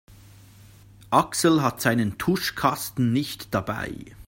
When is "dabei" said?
3.53-4.15